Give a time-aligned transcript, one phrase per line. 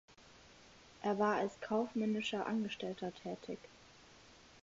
[1.03, 3.59] Er war als kaufmännischer Angestellter tätig.